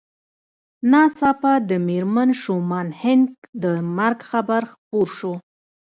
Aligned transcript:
ناڅاپه 0.91 1.53
د 1.69 1.71
مېرمن 1.87 2.29
شومان 2.41 2.87
هينک 3.01 3.31
د 3.63 3.65
مرګ 3.97 4.19
خبر 4.29 4.61
خپور 4.71 5.07
شو 5.17 5.33